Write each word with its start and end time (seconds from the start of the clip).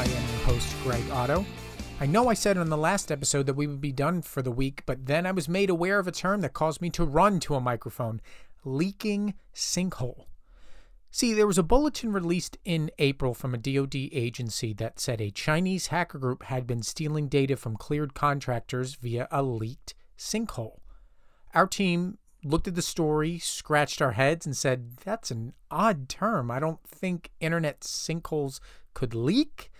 I 0.00 0.04
am 0.04 0.10
your 0.30 0.40
host, 0.46 0.74
Greg 0.82 1.10
Otto. 1.10 1.44
I 2.00 2.06
know 2.06 2.28
I 2.28 2.32
said 2.32 2.56
on 2.56 2.70
the 2.70 2.76
last 2.78 3.12
episode 3.12 3.44
that 3.44 3.54
we 3.54 3.66
would 3.66 3.82
be 3.82 3.92
done 3.92 4.22
for 4.22 4.40
the 4.40 4.50
week, 4.50 4.82
but 4.86 5.04
then 5.04 5.26
I 5.26 5.32
was 5.32 5.46
made 5.46 5.68
aware 5.68 5.98
of 5.98 6.06
a 6.06 6.10
term 6.10 6.40
that 6.40 6.54
caused 6.54 6.80
me 6.80 6.88
to 6.88 7.04
run 7.04 7.38
to 7.40 7.54
a 7.54 7.60
microphone 7.60 8.22
leaking 8.64 9.34
sinkhole. 9.54 10.24
See, 11.10 11.34
there 11.34 11.46
was 11.46 11.58
a 11.58 11.62
bulletin 11.62 12.12
released 12.12 12.56
in 12.64 12.90
April 12.98 13.34
from 13.34 13.52
a 13.52 13.58
DoD 13.58 13.94
agency 13.94 14.72
that 14.72 14.98
said 14.98 15.20
a 15.20 15.30
Chinese 15.30 15.88
hacker 15.88 16.18
group 16.18 16.44
had 16.44 16.66
been 16.66 16.82
stealing 16.82 17.28
data 17.28 17.54
from 17.54 17.76
cleared 17.76 18.14
contractors 18.14 18.94
via 18.94 19.28
a 19.30 19.42
leaked 19.42 19.92
sinkhole. 20.16 20.78
Our 21.52 21.66
team 21.66 22.16
looked 22.42 22.68
at 22.68 22.74
the 22.74 22.80
story, 22.80 23.38
scratched 23.38 24.00
our 24.00 24.12
heads, 24.12 24.46
and 24.46 24.56
said, 24.56 24.96
That's 25.04 25.30
an 25.30 25.52
odd 25.70 26.08
term. 26.08 26.50
I 26.50 26.58
don't 26.58 26.82
think 26.88 27.32
internet 27.38 27.80
sinkholes 27.80 28.60
could 28.94 29.14
leak. 29.14 29.70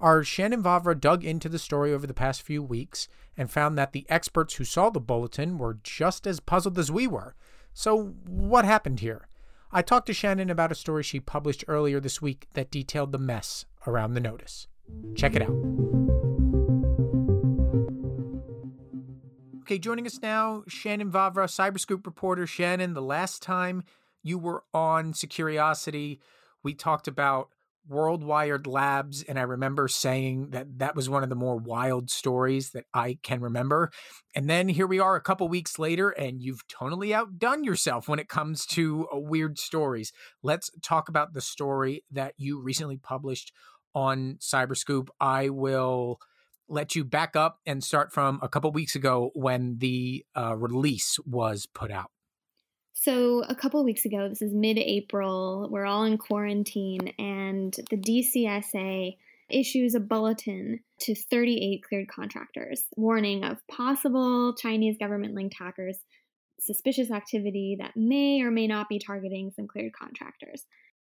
Our 0.00 0.24
Shannon 0.24 0.62
Vavra 0.62 0.98
dug 0.98 1.24
into 1.24 1.50
the 1.50 1.58
story 1.58 1.92
over 1.92 2.06
the 2.06 2.14
past 2.14 2.40
few 2.40 2.62
weeks 2.62 3.06
and 3.36 3.50
found 3.50 3.76
that 3.76 3.92
the 3.92 4.06
experts 4.08 4.54
who 4.54 4.64
saw 4.64 4.88
the 4.88 4.98
bulletin 4.98 5.58
were 5.58 5.78
just 5.82 6.26
as 6.26 6.40
puzzled 6.40 6.78
as 6.78 6.90
we 6.90 7.06
were. 7.06 7.34
So, 7.74 8.14
what 8.26 8.64
happened 8.64 9.00
here? 9.00 9.28
I 9.70 9.82
talked 9.82 10.06
to 10.06 10.14
Shannon 10.14 10.48
about 10.48 10.72
a 10.72 10.74
story 10.74 11.02
she 11.02 11.20
published 11.20 11.64
earlier 11.68 12.00
this 12.00 12.22
week 12.22 12.48
that 12.54 12.70
detailed 12.70 13.12
the 13.12 13.18
mess 13.18 13.66
around 13.86 14.14
the 14.14 14.20
notice. 14.20 14.68
Check 15.14 15.36
it 15.36 15.42
out. 15.42 15.54
Okay, 19.60 19.78
joining 19.78 20.06
us 20.06 20.18
now, 20.22 20.64
Shannon 20.66 21.12
Vavra, 21.12 21.44
Cyberscoop 21.44 22.06
reporter. 22.06 22.46
Shannon, 22.46 22.94
the 22.94 23.02
last 23.02 23.42
time 23.42 23.84
you 24.22 24.38
were 24.38 24.64
on 24.72 25.12
Securiosity, 25.12 26.20
we 26.62 26.72
talked 26.72 27.06
about 27.06 27.50
World 27.88 28.22
Wired 28.22 28.66
Labs, 28.66 29.22
and 29.22 29.38
I 29.38 29.42
remember 29.42 29.88
saying 29.88 30.50
that 30.50 30.78
that 30.78 30.94
was 30.94 31.08
one 31.08 31.22
of 31.22 31.28
the 31.28 31.34
more 31.34 31.56
wild 31.56 32.10
stories 32.10 32.70
that 32.70 32.84
I 32.94 33.18
can 33.22 33.40
remember. 33.40 33.90
And 34.34 34.48
then 34.48 34.68
here 34.68 34.86
we 34.86 35.00
are 35.00 35.16
a 35.16 35.20
couple 35.20 35.48
weeks 35.48 35.78
later, 35.78 36.10
and 36.10 36.40
you've 36.40 36.66
totally 36.68 37.12
outdone 37.12 37.64
yourself 37.64 38.08
when 38.08 38.18
it 38.18 38.28
comes 38.28 38.64
to 38.66 39.08
uh, 39.12 39.18
weird 39.18 39.58
stories. 39.58 40.12
Let's 40.42 40.70
talk 40.82 41.08
about 41.08 41.32
the 41.32 41.40
story 41.40 42.04
that 42.10 42.34
you 42.36 42.60
recently 42.60 42.96
published 42.96 43.52
on 43.94 44.36
Cyberscoop. 44.40 45.08
I 45.20 45.48
will 45.48 46.20
let 46.68 46.94
you 46.94 47.04
back 47.04 47.34
up 47.34 47.58
and 47.66 47.82
start 47.82 48.12
from 48.12 48.38
a 48.42 48.48
couple 48.48 48.70
weeks 48.70 48.94
ago 48.94 49.30
when 49.34 49.78
the 49.78 50.24
uh, 50.36 50.56
release 50.56 51.18
was 51.26 51.66
put 51.66 51.90
out. 51.90 52.10
So, 53.02 53.42
a 53.48 53.54
couple 53.54 53.82
weeks 53.82 54.04
ago, 54.04 54.28
this 54.28 54.42
is 54.42 54.52
mid 54.52 54.76
April, 54.76 55.66
we're 55.70 55.86
all 55.86 56.04
in 56.04 56.18
quarantine, 56.18 57.14
and 57.18 57.74
the 57.88 57.96
DCSA 57.96 59.16
issues 59.48 59.94
a 59.94 60.00
bulletin 60.00 60.80
to 60.98 61.14
38 61.14 61.82
cleared 61.82 62.08
contractors 62.08 62.84
warning 62.96 63.42
of 63.42 63.66
possible 63.68 64.54
Chinese 64.54 64.98
government 64.98 65.34
linked 65.34 65.56
hackers, 65.58 65.96
suspicious 66.60 67.10
activity 67.10 67.78
that 67.80 67.96
may 67.96 68.42
or 68.42 68.50
may 68.50 68.66
not 68.66 68.90
be 68.90 68.98
targeting 68.98 69.50
some 69.50 69.66
cleared 69.66 69.94
contractors. 69.94 70.66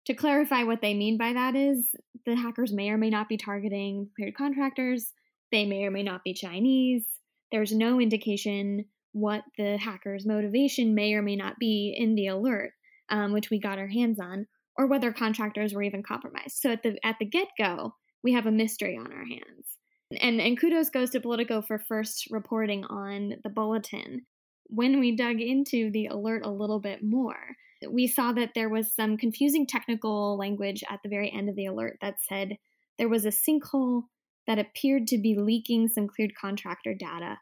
To 0.05 0.13
clarify 0.13 0.65
what 0.65 0.81
they 0.81 0.93
mean 0.93 1.17
by 1.17 1.33
that 1.33 1.55
is 1.55 1.83
the 2.23 2.35
hackers 2.35 2.71
may 2.71 2.91
or 2.91 2.99
may 2.99 3.09
not 3.09 3.27
be 3.27 3.37
targeting 3.37 4.09
cleared 4.15 4.35
contractors, 4.35 5.11
they 5.51 5.65
may 5.65 5.85
or 5.85 5.91
may 5.91 6.03
not 6.03 6.23
be 6.23 6.35
Chinese. 6.35 7.07
There's 7.51 7.73
no 7.73 7.99
indication 7.99 8.85
what 9.11 9.43
the 9.57 9.77
hacker's 9.77 10.25
motivation 10.25 10.95
may 10.95 11.13
or 11.13 11.21
may 11.21 11.35
not 11.35 11.59
be 11.59 11.95
in 11.97 12.15
the 12.15 12.27
alert, 12.27 12.71
um, 13.09 13.31
which 13.31 13.49
we 13.49 13.59
got 13.59 13.79
our 13.79 13.87
hands 13.87 14.19
on, 14.19 14.47
or 14.77 14.87
whether 14.87 15.11
contractors 15.11 15.73
were 15.73 15.83
even 15.83 16.03
compromised. 16.03 16.57
So 16.57 16.71
at 16.71 16.83
the 16.83 16.97
at 17.05 17.17
the 17.19 17.25
get 17.25 17.47
go, 17.57 17.95
we 18.23 18.33
have 18.33 18.45
a 18.45 18.51
mystery 18.51 18.97
on 18.97 19.11
our 19.11 19.25
hands. 19.25 19.77
And 20.21 20.39
and 20.41 20.59
kudos 20.59 20.89
goes 20.89 21.09
to 21.11 21.19
Politico 21.19 21.61
for 21.61 21.79
first 21.79 22.27
reporting 22.31 22.85
on 22.85 23.35
the 23.43 23.49
bulletin. 23.49 24.25
When 24.67 24.99
we 24.99 25.15
dug 25.15 25.41
into 25.41 25.89
the 25.91 26.07
alert 26.07 26.45
a 26.45 26.51
little 26.51 26.79
bit 26.79 27.03
more, 27.03 27.55
we 27.89 28.07
saw 28.07 28.31
that 28.33 28.51
there 28.53 28.69
was 28.69 28.93
some 28.93 29.17
confusing 29.17 29.65
technical 29.65 30.37
language 30.37 30.83
at 30.89 30.99
the 31.03 31.09
very 31.09 31.31
end 31.31 31.49
of 31.49 31.55
the 31.55 31.65
alert 31.65 31.97
that 32.01 32.15
said 32.21 32.57
there 32.97 33.09
was 33.09 33.25
a 33.25 33.29
sinkhole 33.29 34.03
that 34.47 34.59
appeared 34.59 35.07
to 35.07 35.17
be 35.17 35.35
leaking 35.37 35.87
some 35.87 36.07
cleared 36.07 36.33
contractor 36.39 36.93
data 36.93 37.37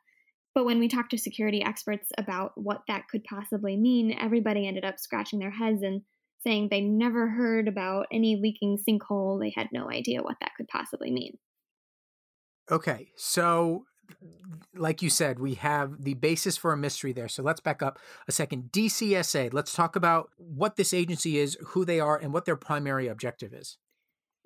but 0.57 0.65
when 0.65 0.79
we 0.79 0.87
talked 0.87 1.11
to 1.11 1.19
security 1.19 1.63
experts 1.63 2.09
about 2.17 2.53
what 2.55 2.81
that 2.87 3.07
could 3.11 3.23
possibly 3.23 3.77
mean, 3.77 4.17
everybody 4.19 4.67
ended 4.67 4.83
up 4.83 4.97
scratching 4.97 5.37
their 5.37 5.51
heads 5.51 5.83
and 5.83 6.01
saying 6.43 6.69
they 6.71 6.81
never 6.81 7.29
heard 7.29 7.67
about 7.67 8.07
any 8.11 8.37
leaking 8.41 8.79
sinkhole. 8.79 9.39
They 9.39 9.53
had 9.55 9.67
no 9.71 9.87
idea 9.87 10.23
what 10.23 10.37
that 10.41 10.53
could 10.57 10.67
possibly 10.67 11.11
mean. 11.11 11.37
Okay, 12.71 13.09
so 13.15 13.85
like 14.73 15.03
you 15.03 15.11
said, 15.11 15.37
we 15.37 15.53
have 15.53 16.03
the 16.03 16.15
basis 16.15 16.57
for 16.57 16.73
a 16.73 16.77
mystery 16.77 17.13
there. 17.13 17.27
So 17.27 17.43
let's 17.43 17.59
back 17.59 17.83
up 17.83 17.99
a 18.27 18.31
second. 18.31 18.71
DCSA, 18.71 19.53
let's 19.53 19.75
talk 19.75 19.95
about 19.95 20.31
what 20.37 20.75
this 20.75 20.91
agency 20.91 21.37
is, 21.37 21.55
who 21.67 21.85
they 21.85 21.99
are, 21.99 22.17
and 22.17 22.33
what 22.33 22.45
their 22.45 22.55
primary 22.55 23.07
objective 23.07 23.53
is. 23.53 23.77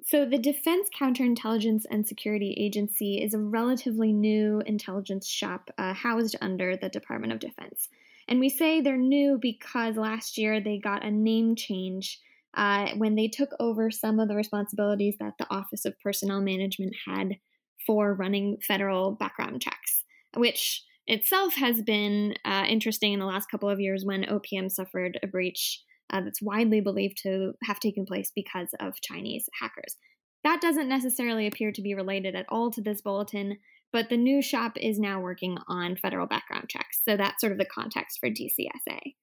So, 0.03 0.25
the 0.25 0.39
Defense 0.39 0.89
Counterintelligence 0.99 1.85
and 1.89 2.07
Security 2.07 2.55
Agency 2.57 3.21
is 3.21 3.33
a 3.33 3.39
relatively 3.39 4.11
new 4.11 4.61
intelligence 4.65 5.27
shop 5.27 5.69
uh, 5.77 5.93
housed 5.93 6.35
under 6.41 6.75
the 6.75 6.89
Department 6.89 7.33
of 7.33 7.39
Defense. 7.39 7.87
And 8.27 8.39
we 8.39 8.49
say 8.49 8.81
they're 8.81 8.97
new 8.97 9.37
because 9.39 9.97
last 9.97 10.37
year 10.37 10.59
they 10.59 10.79
got 10.79 11.03
a 11.03 11.11
name 11.11 11.55
change 11.55 12.19
uh, 12.55 12.89
when 12.95 13.15
they 13.15 13.27
took 13.27 13.51
over 13.59 13.91
some 13.91 14.19
of 14.19 14.27
the 14.27 14.35
responsibilities 14.35 15.15
that 15.19 15.33
the 15.37 15.47
Office 15.49 15.85
of 15.85 15.99
Personnel 15.99 16.41
Management 16.41 16.95
had 17.07 17.37
for 17.85 18.13
running 18.13 18.57
federal 18.65 19.11
background 19.11 19.61
checks, 19.61 20.03
which 20.35 20.83
itself 21.07 21.55
has 21.55 21.81
been 21.81 22.35
uh, 22.45 22.65
interesting 22.67 23.13
in 23.13 23.19
the 23.19 23.25
last 23.25 23.49
couple 23.49 23.69
of 23.69 23.79
years 23.79 24.03
when 24.03 24.23
OPM 24.23 24.71
suffered 24.71 25.19
a 25.21 25.27
breach 25.27 25.81
Um, 26.11 26.25
that's 26.25 26.41
widely 26.41 26.81
believed 26.81 27.17
to 27.23 27.53
have 27.63 27.79
taken 27.79 28.05
place 28.05 28.31
because 28.35 28.69
of 28.79 29.01
Chinese 29.01 29.47
hackers. 29.59 29.95
That 30.43 30.61
doesn't 30.61 30.89
necessarily 30.89 31.47
appear 31.47 31.71
to 31.71 31.81
be 31.81 31.93
related 31.93 32.35
at 32.35 32.47
all 32.49 32.71
to 32.71 32.81
this 32.81 33.01
bulletin, 33.01 33.57
but 33.93 34.09
the 34.09 34.17
new 34.17 34.41
shop 34.41 34.73
is 34.75 34.99
now 34.99 35.19
working 35.21 35.57
on 35.67 35.95
federal 35.95 36.27
background 36.27 36.69
checks. 36.69 37.01
So 37.07 37.17
that's 37.17 37.41
sort 37.41 37.51
of 37.51 37.57
the 37.57 37.65
context 37.65 38.19
for 38.19 38.29
DCSA. 38.29 39.15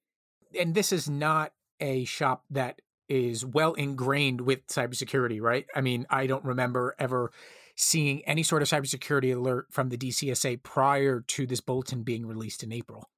And 0.58 0.74
this 0.74 0.92
is 0.92 1.08
not 1.08 1.52
a 1.80 2.04
shop 2.04 2.44
that 2.50 2.80
is 3.08 3.44
well 3.44 3.74
ingrained 3.74 4.42
with 4.42 4.66
cybersecurity, 4.66 5.40
right? 5.40 5.66
I 5.74 5.80
mean, 5.80 6.06
I 6.10 6.26
don't 6.26 6.44
remember 6.44 6.94
ever 6.98 7.32
seeing 7.74 8.22
any 8.26 8.42
sort 8.42 8.60
of 8.60 8.68
cybersecurity 8.68 9.34
alert 9.34 9.66
from 9.70 9.88
the 9.88 9.96
DCSA 9.96 10.62
prior 10.62 11.20
to 11.20 11.46
this 11.46 11.60
bulletin 11.60 12.02
being 12.02 12.26
released 12.26 12.62
in 12.62 12.72
April. 12.72 13.08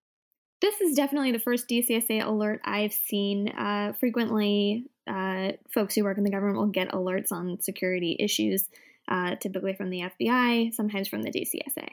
This 0.61 0.81
is 0.81 0.95
definitely 0.95 1.33
the 1.33 1.39
first 1.39 1.69
DCSA 1.69 2.25
alert 2.25 2.61
I've 2.65 2.93
seen. 2.93 3.49
Uh, 3.49 3.95
frequently, 3.99 4.85
uh, 5.07 5.53
folks 5.73 5.95
who 5.95 6.05
work 6.05 6.19
in 6.19 6.25
the 6.25 6.31
government 6.31 6.59
will 6.59 6.67
get 6.67 6.91
alerts 6.91 7.33
on 7.33 7.61
security 7.61 8.17
issues, 8.21 8.69
uh, 9.09 9.37
typically 9.37 9.73
from 9.73 9.89
the 9.91 10.01
FBI, 10.01 10.75
sometimes 10.75 11.09
from 11.09 11.23
the 11.23 11.31
DCSA. 11.31 11.89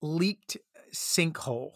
Leaked 0.00 0.56
sinkhole. 0.94 1.72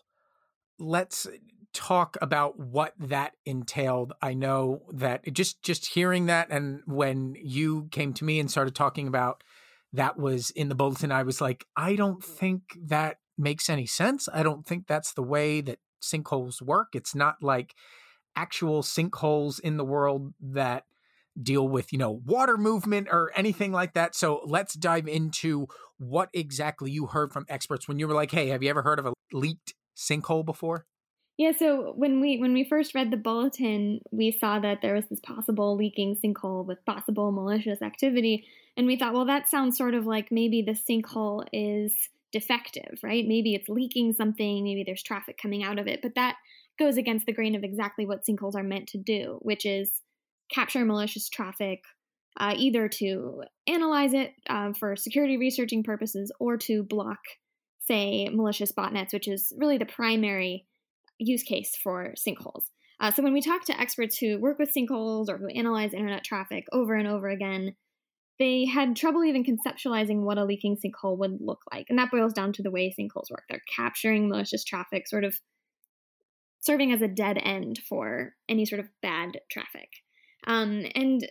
Let's 0.78 1.26
talk 1.75 2.16
about 2.22 2.59
what 2.59 2.94
that 2.99 3.32
entailed. 3.44 4.15
I 4.22 4.32
know 4.32 4.82
that 4.94 5.31
just 5.34 5.62
just 5.62 5.93
hearing 5.93 6.26
that, 6.26 6.49
and 6.50 6.81
when 6.87 7.34
you 7.38 7.88
came 7.91 8.15
to 8.15 8.25
me 8.25 8.41
and 8.41 8.50
started 8.50 8.75
talking 8.75 9.06
about 9.06 9.44
that 9.93 10.19
was 10.19 10.50
in 10.50 10.70
the 10.70 10.75
bulletin, 10.75 11.12
I 11.12 11.23
was 11.23 11.40
like, 11.40 11.67
I 11.76 11.94
don't 11.94 12.25
think 12.25 12.62
that 12.87 13.19
makes 13.38 13.69
any 13.69 13.87
sense. 13.87 14.29
I 14.32 14.43
don't 14.43 14.67
think 14.67 14.87
that's 14.87 15.12
the 15.12 15.23
way 15.23 15.61
that 15.61 15.79
sinkholes 16.02 16.62
work. 16.62 16.88
It's 16.94 17.14
not 17.14 17.37
like 17.43 17.75
actual 18.37 18.82
sinkholes 18.82 19.60
in 19.60 19.76
the 19.76 19.84
world 19.84 20.34
that 20.40 20.84
deal 21.40 21.69
with, 21.69 21.93
you 21.93 21.98
know, 21.98 22.22
water 22.25 22.56
movement 22.56 23.08
or 23.10 23.31
anything 23.34 23.72
like 23.72 23.94
that. 23.94 24.14
So 24.14 24.43
let's 24.46 24.75
dive 24.75 25.06
into 25.06 25.66
what 25.98 26.31
exactly 26.32 26.90
you 26.90 27.06
heard 27.06 27.32
from 27.32 27.46
experts 27.48 27.88
when 27.88 27.98
you 27.98 28.08
were 28.08 28.14
like, 28.14 28.31
"Hey, 28.31 28.48
have 28.48 28.62
you 28.62 28.70
ever 28.70 28.82
heard 28.82 28.98
of 28.98 29.06
a 29.06 29.12
leaked 29.32 29.75
sinkhole 29.96 30.44
before?" 30.44 30.87
Yeah, 31.38 31.52
so 31.52 31.93
when 31.94 32.20
we 32.20 32.38
when 32.38 32.54
we 32.54 32.64
first 32.64 32.94
read 32.94 33.10
the 33.10 33.19
bulletin, 33.19 34.00
we 34.10 34.31
saw 34.32 34.58
that 34.60 34.81
there 34.81 34.94
was 34.94 35.06
this 35.08 35.20
possible 35.20 35.76
leaking 35.76 36.16
sinkhole 36.16 36.64
with 36.64 36.84
possible 36.87 37.31
malicious 37.31 37.82
activity, 37.82 38.46
and 38.76 38.87
we 38.87 38.96
thought, 38.96 39.12
well, 39.12 39.26
that 39.26 39.49
sounds 39.49 39.76
sort 39.76 39.94
of 39.94 40.06
like 40.06 40.32
maybe 40.32 40.62
the 40.62 40.72
sinkhole 40.72 41.44
is 41.52 42.08
defective, 42.32 42.99
right? 43.02 43.25
Maybe 43.26 43.55
it's 43.55 43.69
leaking 43.69 44.12
something, 44.12 44.64
maybe 44.64 44.84
there's 44.84 45.02
traffic 45.02 45.38
coming 45.40 45.62
out 45.62 45.78
of 45.78 45.87
it, 45.87 46.00
but 46.02 46.14
that 46.17 46.37
goes 46.78 46.96
against 46.96 47.26
the 47.26 47.32
grain 47.32 47.55
of 47.55 47.64
exactly 47.64 48.06
what 48.06 48.25
sinkholes 48.25 48.55
are 48.55 48.62
meant 48.62 48.88
to 48.88 48.99
do, 48.99 49.38
which 49.43 49.64
is 49.64 50.02
capture 50.52 50.84
malicious 50.84 51.28
traffic, 51.28 51.82
uh, 52.38 52.55
either 52.56 52.88
to 52.88 53.43
analyze 53.67 54.12
it 54.12 54.34
uh, 54.49 54.73
for 54.73 54.96
security 54.96 55.37
researching 55.37 55.82
purposes 55.82 56.31
or 56.38 56.56
to 56.56 56.82
block, 56.82 57.20
say, 57.78 58.28
malicious 58.28 58.73
botnets, 58.73 59.12
which 59.12 59.28
is 59.28 59.52
really 59.56 59.78
the 59.78 59.87
primary 59.87 60.67
use 61.19 61.43
case 61.43 61.75
for 61.82 62.14
sinkholes. 62.17 62.64
Uh, 63.00 63.11
so 63.11 63.23
when 63.23 63.32
we 63.32 63.40
talk 63.40 63.64
to 63.64 63.78
experts 63.81 64.19
who 64.19 64.38
work 64.38 64.58
with 64.58 64.73
sinkholes 64.75 65.28
or 65.28 65.38
who 65.38 65.49
analyze 65.49 65.93
internet 65.93 66.25
traffic 66.25 66.67
over 66.73 66.94
and 66.94 67.08
over 67.08 67.28
again, 67.28 67.75
they 68.38 68.67
had 68.67 68.97
trouble 68.97 69.25
even 69.25 69.44
conceptualizing 69.44 70.23
what 70.23 70.38
a 70.38 70.44
leaking 70.44 70.77
sinkhole 70.77 71.19
would 71.19 71.38
look 71.41 71.61
like. 71.73 71.87
And 71.88 71.99
that 71.99 72.11
boils 72.11 72.33
down 72.33 72.53
to 72.55 72.62
the 72.62 72.71
way 72.71 72.94
sinkholes 72.99 73.31
work. 73.31 73.44
They're 73.49 73.62
capturing 73.75 74.29
malicious 74.29 74.65
traffic, 74.65 75.09
sort 75.09 75.25
of 75.25 75.41
serving 76.61 76.93
as 76.93 77.00
a 77.00 77.09
dead 77.09 77.38
end 77.43 77.81
for 77.88 78.35
any 78.49 78.67
sort 78.67 78.81
of 78.81 78.88
bad 79.00 79.41
traffic. 79.50 79.88
Um, 80.47 80.85
and 80.94 81.27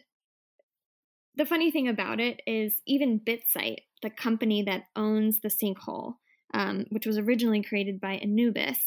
the 1.36 1.46
funny 1.46 1.70
thing 1.70 1.88
about 1.88 2.20
it 2.20 2.42
is, 2.48 2.82
even 2.88 3.20
BitSight, 3.20 3.80
the 4.02 4.10
company 4.10 4.64
that 4.64 4.84
owns 4.96 5.42
the 5.42 5.50
sinkhole, 5.50 6.16
um, 6.54 6.86
which 6.90 7.06
was 7.06 7.18
originally 7.18 7.62
created 7.62 8.00
by 8.00 8.14
Anubis, 8.14 8.80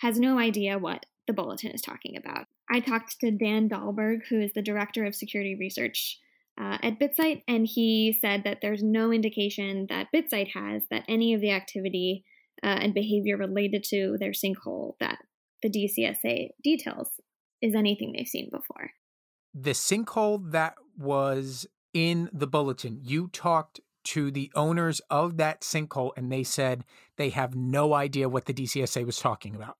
has 0.00 0.18
no 0.18 0.38
idea 0.38 0.78
what 0.78 1.06
the 1.26 1.32
bulletin 1.32 1.70
is 1.70 1.80
talking 1.80 2.16
about. 2.16 2.46
I 2.70 2.80
talked 2.80 3.20
to 3.20 3.30
Dan 3.30 3.68
Dahlberg, 3.68 4.22
who 4.28 4.40
is 4.40 4.52
the 4.52 4.62
director 4.62 5.04
of 5.04 5.14
security 5.14 5.54
research 5.54 6.18
uh, 6.58 6.78
at 6.82 6.98
BitSight, 6.98 7.42
and 7.46 7.66
he 7.66 8.16
said 8.18 8.44
that 8.44 8.58
there's 8.62 8.82
no 8.82 9.12
indication 9.12 9.86
that 9.88 10.08
BitSight 10.14 10.52
has 10.52 10.82
that 10.90 11.04
any 11.08 11.34
of 11.34 11.40
the 11.40 11.50
activity 11.50 12.24
uh, 12.62 12.78
and 12.80 12.94
behavior 12.94 13.36
related 13.36 13.84
to 13.84 14.16
their 14.18 14.30
sinkhole 14.30 14.94
that 15.00 15.18
the 15.62 15.70
DCSA 15.70 16.48
details 16.62 17.08
is 17.60 17.74
anything 17.74 18.12
they've 18.12 18.26
seen 18.26 18.48
before. 18.50 18.90
The 19.54 19.70
sinkhole 19.70 20.50
that 20.52 20.74
was 20.96 21.66
in 21.92 22.28
the 22.32 22.46
bulletin, 22.46 23.00
you 23.02 23.28
talked 23.28 23.80
to 24.04 24.30
the 24.30 24.50
owners 24.54 25.00
of 25.10 25.36
that 25.38 25.62
sinkhole 25.62 26.12
and 26.16 26.30
they 26.30 26.44
said 26.44 26.84
they 27.16 27.30
have 27.30 27.56
no 27.56 27.92
idea 27.92 28.28
what 28.28 28.44
the 28.44 28.54
DCSA 28.54 29.04
was 29.04 29.18
talking 29.18 29.54
about. 29.54 29.76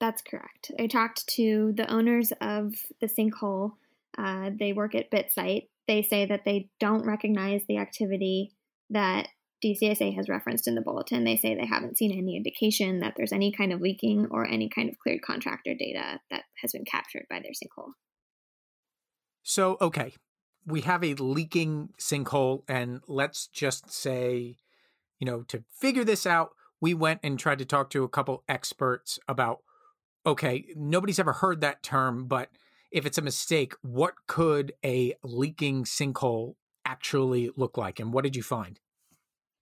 That's 0.00 0.20
correct. 0.20 0.72
I 0.78 0.88
talked 0.88 1.26
to 1.36 1.72
the 1.74 1.90
owners 1.90 2.32
of 2.40 2.74
the 3.00 3.06
sinkhole. 3.06 3.72
Uh, 4.18 4.50
they 4.58 4.72
work 4.72 4.94
at 4.94 5.10
BitSight. 5.10 5.68
They 5.88 6.02
say 6.02 6.26
that 6.26 6.44
they 6.44 6.70
don't 6.80 7.06
recognize 7.06 7.62
the 7.68 7.78
activity 7.78 8.52
that 8.90 9.28
DCSA 9.64 10.14
has 10.16 10.28
referenced 10.28 10.68
in 10.68 10.74
the 10.74 10.82
bulletin. 10.82 11.24
They 11.24 11.36
say 11.36 11.54
they 11.54 11.66
haven't 11.66 11.98
seen 11.98 12.16
any 12.16 12.36
indication 12.36 13.00
that 13.00 13.14
there's 13.16 13.32
any 13.32 13.52
kind 13.52 13.72
of 13.72 13.80
leaking 13.80 14.28
or 14.30 14.46
any 14.46 14.68
kind 14.68 14.88
of 14.88 14.96
cleared 14.98 15.22
contractor 15.22 15.74
data 15.78 16.20
that 16.30 16.42
has 16.60 16.72
been 16.72 16.84
captured 16.84 17.24
by 17.30 17.40
their 17.40 17.52
sinkhole. 17.52 17.92
So, 19.42 19.76
okay, 19.80 20.12
we 20.66 20.80
have 20.82 21.04
a 21.04 21.14
leaking 21.14 21.90
sinkhole, 22.00 22.62
and 22.68 23.00
let's 23.06 23.46
just 23.46 23.92
say, 23.92 24.56
you 25.20 25.26
know, 25.26 25.42
to 25.44 25.62
figure 25.70 26.04
this 26.04 26.26
out, 26.26 26.50
we 26.80 26.92
went 26.92 27.20
and 27.22 27.38
tried 27.38 27.60
to 27.60 27.64
talk 27.64 27.90
to 27.90 28.04
a 28.04 28.08
couple 28.08 28.42
experts 28.48 29.18
about 29.28 29.60
okay, 30.26 30.64
nobody's 30.74 31.20
ever 31.20 31.34
heard 31.34 31.60
that 31.60 31.84
term, 31.84 32.26
but 32.26 32.48
if 32.90 33.06
it's 33.06 33.18
a 33.18 33.22
mistake, 33.22 33.74
what 33.82 34.14
could 34.26 34.72
a 34.84 35.14
leaking 35.22 35.84
sinkhole 35.84 36.54
actually 36.84 37.50
look 37.56 37.76
like? 37.76 38.00
And 38.00 38.12
what 38.12 38.24
did 38.24 38.36
you 38.36 38.42
find? 38.42 38.78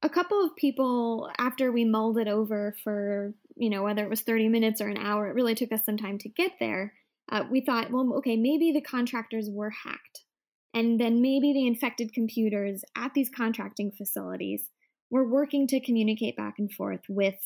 A 0.02 0.08
couple 0.08 0.44
of 0.44 0.54
people, 0.56 1.30
after 1.38 1.72
we 1.72 1.84
mulled 1.84 2.18
it 2.18 2.28
over 2.28 2.76
for, 2.84 3.34
you 3.56 3.70
know, 3.70 3.82
whether 3.82 4.04
it 4.04 4.10
was 4.10 4.20
30 4.20 4.48
minutes 4.48 4.80
or 4.80 4.88
an 4.88 4.98
hour, 4.98 5.28
it 5.28 5.34
really 5.34 5.54
took 5.54 5.72
us 5.72 5.84
some 5.86 5.96
time 5.96 6.18
to 6.18 6.28
get 6.28 6.52
there. 6.60 6.92
Uh, 7.32 7.44
we 7.50 7.62
thought, 7.62 7.90
well, 7.90 8.12
okay, 8.18 8.36
maybe 8.36 8.70
the 8.72 8.82
contractors 8.82 9.48
were 9.50 9.70
hacked. 9.70 10.24
And 10.74 11.00
then 11.00 11.22
maybe 11.22 11.52
the 11.52 11.66
infected 11.66 12.12
computers 12.12 12.84
at 12.96 13.14
these 13.14 13.30
contracting 13.30 13.92
facilities 13.96 14.68
were 15.10 15.26
working 15.26 15.66
to 15.68 15.80
communicate 15.80 16.36
back 16.36 16.54
and 16.58 16.70
forth 16.70 17.02
with 17.08 17.36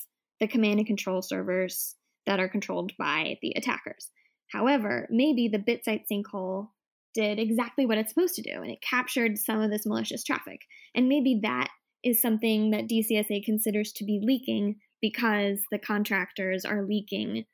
the 0.40 0.48
command 0.48 0.78
and 0.78 0.86
control 0.86 1.22
servers 1.22 1.94
that 2.26 2.40
are 2.40 2.48
controlled 2.48 2.92
by 2.98 3.36
the 3.42 3.52
attackers. 3.54 4.10
However, 4.52 5.06
maybe 5.10 5.48
the 5.48 5.58
BitSight 5.58 6.04
sinkhole 6.10 6.68
did 7.14 7.38
exactly 7.38 7.86
what 7.86 7.98
it's 7.98 8.10
supposed 8.12 8.34
to 8.36 8.42
do 8.42 8.62
and 8.62 8.70
it 8.70 8.82
captured 8.82 9.38
some 9.38 9.60
of 9.60 9.70
this 9.70 9.86
malicious 9.86 10.22
traffic. 10.22 10.60
And 10.94 11.08
maybe 11.08 11.40
that 11.42 11.68
is 12.04 12.22
something 12.22 12.70
that 12.70 12.88
DCSA 12.88 13.44
considers 13.44 13.92
to 13.94 14.04
be 14.04 14.20
leaking 14.22 14.76
because 15.00 15.60
the 15.70 15.78
contractors 15.78 16.64
are 16.64 16.84
leaking. 16.84 17.44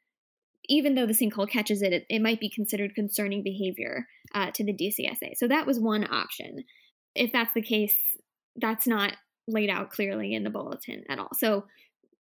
Even 0.68 0.94
though 0.94 1.06
the 1.06 1.12
sinkhole 1.12 1.48
catches 1.48 1.82
it, 1.82 1.92
it, 1.92 2.06
it 2.08 2.22
might 2.22 2.40
be 2.40 2.50
considered 2.50 2.94
concerning 2.94 3.42
behavior 3.42 4.06
uh, 4.34 4.50
to 4.52 4.64
the 4.64 4.72
DCSA. 4.72 5.32
So 5.36 5.48
that 5.48 5.66
was 5.66 5.78
one 5.78 6.10
option. 6.10 6.64
If 7.14 7.32
that's 7.32 7.54
the 7.54 7.62
case, 7.62 7.96
that's 8.56 8.86
not 8.86 9.14
laid 9.46 9.68
out 9.70 9.90
clearly 9.90 10.34
in 10.34 10.42
the 10.42 10.50
bulletin 10.50 11.04
at 11.08 11.18
all. 11.18 11.30
So 11.34 11.64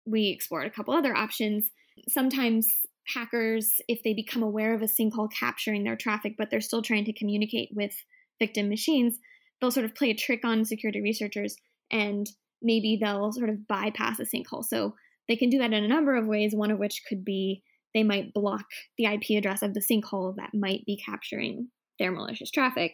we 0.05 0.29
explored 0.29 0.65
a 0.65 0.71
couple 0.71 0.93
other 0.93 1.15
options 1.15 1.69
sometimes 2.07 2.67
hackers, 3.07 3.75
if 3.87 4.03
they 4.03 4.13
become 4.13 4.43
aware 4.43 4.73
of 4.73 4.81
a 4.81 4.85
sinkhole 4.85 5.29
capturing 5.31 5.83
their 5.83 5.95
traffic, 5.95 6.35
but 6.37 6.49
they're 6.49 6.61
still 6.61 6.81
trying 6.81 7.05
to 7.05 7.13
communicate 7.13 7.69
with 7.73 7.93
victim 8.39 8.69
machines, 8.69 9.17
they'll 9.59 9.71
sort 9.71 9.85
of 9.85 9.95
play 9.95 10.11
a 10.11 10.15
trick 10.15 10.43
on 10.43 10.65
security 10.65 11.01
researchers 11.01 11.55
and 11.91 12.27
maybe 12.61 12.97
they'll 13.01 13.31
sort 13.31 13.49
of 13.49 13.67
bypass 13.67 14.19
a 14.19 14.23
sinkhole. 14.23 14.63
So 14.63 14.95
they 15.27 15.35
can 15.35 15.49
do 15.49 15.59
that 15.59 15.73
in 15.73 15.83
a 15.83 15.87
number 15.87 16.15
of 16.15 16.25
ways, 16.25 16.53
one 16.53 16.71
of 16.71 16.79
which 16.79 17.01
could 17.07 17.23
be 17.23 17.63
they 17.93 18.03
might 18.03 18.33
block 18.33 18.65
the 18.97 19.05
IP 19.05 19.37
address 19.37 19.61
of 19.61 19.73
the 19.73 19.81
sinkhole 19.81 20.35
that 20.37 20.53
might 20.53 20.85
be 20.85 21.01
capturing 21.03 21.69
their 21.99 22.11
malicious 22.11 22.51
traffic 22.51 22.93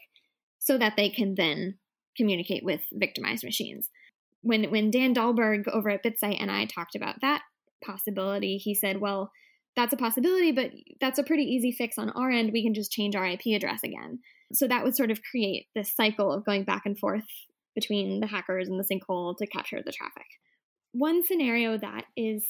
so 0.60 0.78
that 0.78 0.94
they 0.98 1.10
can 1.10 1.36
then 1.36 1.78
communicate 2.16 2.64
with 2.64 2.82
victimized 2.94 3.44
machines. 3.44 3.90
When 4.42 4.66
when 4.72 4.92
Dan 4.92 5.14
Dahlberg 5.14 5.68
over 5.68 5.90
at 5.90 6.04
BitSight 6.04 6.42
and 6.42 6.52
I 6.52 6.66
talked 6.66 6.96
about 6.96 7.22
that 7.22 7.42
possibility, 7.86 8.58
he 8.58 8.74
said, 8.74 9.00
well, 9.00 9.32
that's 9.78 9.94
a 9.94 9.98
possibility, 9.98 10.52
but 10.52 10.72
that's 11.00 11.20
a 11.20 11.24
pretty 11.24 11.44
easy 11.44 11.72
fix 11.72 12.00
on 12.00 12.10
our 12.10 12.32
end. 12.32 12.50
We 12.52 12.64
can 12.64 12.74
just 12.74 12.92
change 12.92 13.16
our 13.16 13.26
IP 13.26 13.56
address 13.56 13.84
again. 13.84 14.20
So 14.52 14.68
that 14.68 14.84
would 14.84 14.96
sort 14.96 15.12
of 15.12 15.22
create 15.22 15.68
this 15.76 15.96
cycle 15.96 16.34
of 16.34 16.44
going 16.44 16.64
back 16.64 16.82
and 16.86 16.98
forth 16.98 17.24
between 17.76 18.20
the 18.20 18.28
hackers 18.28 18.68
and 18.68 18.80
the 18.80 18.84
sinkhole 18.84 19.38
to 19.38 19.46
capture 19.46 19.82
the 19.86 19.92
traffic. 19.92 20.26
One 20.94 21.24
scenario 21.24 21.78
that 21.78 22.06
is 22.18 22.44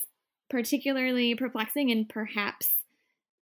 particularly 0.49 1.35
perplexing 1.35 1.91
and 1.91 2.07
perhaps 2.07 2.73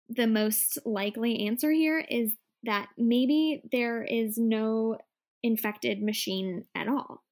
the 0.08 0.26
most 0.26 0.78
likely 0.84 1.46
answer 1.46 1.70
here 1.70 2.04
is 2.10 2.34
that 2.64 2.88
maybe 2.98 3.62
there 3.70 4.02
is 4.02 4.36
no 4.38 4.98
infected 5.44 6.02
machine 6.02 6.64
at 6.74 6.88
all. 6.88 7.22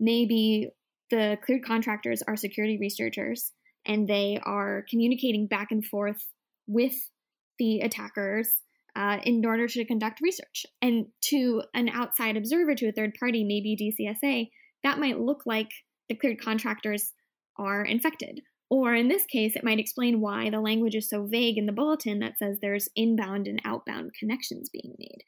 Maybe 0.00 0.70
the 1.10 1.36
cleared 1.44 1.64
contractors 1.66 2.22
are 2.22 2.36
security 2.36 2.78
researchers 2.80 3.52
and 3.86 4.08
they 4.08 4.40
are 4.44 4.84
communicating 4.88 5.46
back 5.46 5.68
and 5.70 5.84
forth 5.84 6.26
with 6.66 6.94
the 7.58 7.80
attackers 7.80 8.48
uh, 8.94 9.18
in 9.24 9.44
order 9.44 9.66
to 9.66 9.84
conduct 9.84 10.20
research. 10.20 10.66
And 10.80 11.06
to 11.30 11.62
an 11.74 11.88
outside 11.88 12.36
observer, 12.36 12.74
to 12.74 12.88
a 12.88 12.92
third 12.92 13.14
party, 13.18 13.44
maybe 13.44 13.76
DCSA, 13.76 14.50
that 14.84 14.98
might 14.98 15.20
look 15.20 15.42
like 15.46 15.70
the 16.08 16.14
cleared 16.14 16.40
contractors 16.40 17.12
are 17.58 17.84
infected. 17.84 18.40
Or 18.70 18.94
in 18.94 19.08
this 19.08 19.26
case, 19.26 19.54
it 19.54 19.64
might 19.64 19.78
explain 19.78 20.20
why 20.20 20.48
the 20.48 20.60
language 20.60 20.94
is 20.94 21.08
so 21.08 21.26
vague 21.26 21.58
in 21.58 21.66
the 21.66 21.72
bulletin 21.72 22.20
that 22.20 22.38
says 22.38 22.58
there's 22.60 22.88
inbound 22.96 23.46
and 23.46 23.60
outbound 23.64 24.12
connections 24.18 24.70
being 24.70 24.94
made. 24.98 25.18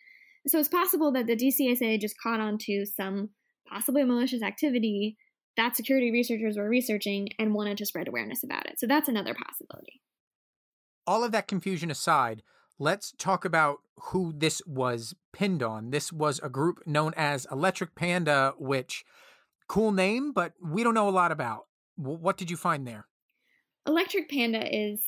So 0.47 0.59
it's 0.59 0.69
possible 0.69 1.13
that 1.13 1.27
the 1.27 1.37
DCSA 1.37 2.01
just 2.01 2.21
caught 2.23 2.41
on 2.41 2.59
to 2.63 2.87
some 2.87 3.31
possibly 3.69 4.05
malicious 4.05 4.43
activity 4.43 5.17
that 5.57 5.77
security 5.77 6.11
researchers 6.11 6.57
were 6.57 6.69
researching 6.69 7.29
and 7.39 7.55
wanted 7.55 7.79
to 7.79 7.87
spread 7.87 8.09
awareness 8.09 8.43
about 8.43 8.67
it. 8.67 8.79
So 8.79 8.87
that's 8.87 9.09
another 9.09 9.35
possibility. 9.35 10.01
All 11.07 11.23
of 11.23 11.33
that 11.33 11.49
confusion 11.49 11.91
aside, 11.91 12.43
let's 12.79 13.13
talk 13.19 13.45
about 13.45 13.79
who 13.97 14.33
this 14.37 14.63
was 14.67 15.15
pinned 15.33 15.63
on. 15.63 15.91
This 15.91 16.13
was 16.13 16.41
a 16.43 16.49
group 16.49 16.87
known 16.87 17.13
as 17.17 17.47
Electric 17.51 17.95
Panda, 17.95 18.55
which 18.59 19.05
cool 19.69 19.93
name, 19.93 20.33
but 20.33 20.53
we 20.63 20.83
don't 20.83 20.95
know 20.95 21.09
a 21.09 21.11
lot 21.11 21.31
about. 21.31 21.67
What 21.97 22.37
did 22.37 22.51
you 22.51 22.57
find 22.57 22.87
there? 22.87 23.07
Electric 23.87 24.29
Panda 24.31 24.67
is 24.67 25.01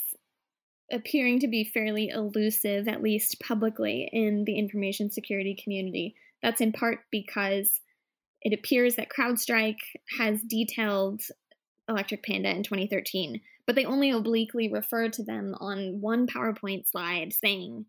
appearing 0.93 1.41
to 1.41 1.49
be 1.49 1.65
fairly 1.65 2.09
elusive, 2.11 2.87
at 2.87 3.03
least 3.03 3.41
publicly, 3.41 4.09
in 4.13 4.45
the 4.45 4.57
information 4.57 5.11
security 5.11 5.57
community. 5.61 6.15
That's 6.43 6.61
in 6.61 6.73
part 6.73 7.01
because 7.11 7.81
it 8.43 8.53
appears 8.53 8.97
that 8.97 9.09
CrowdStrike 9.09 9.81
has 10.19 10.41
detailed 10.43 11.23
Electric 11.89 12.25
Panda 12.25 12.51
in 12.51 12.63
2013, 12.63 13.41
but 13.67 13.77
they 13.77 13.85
only 13.85 14.11
obliquely 14.11 14.71
refer 14.71 15.09
to 15.09 15.25
them 15.25 15.55
on 15.59 16.01
one 16.01 16.27
PowerPoint 16.27 16.87
slide 16.87 17.33
saying 17.33 17.87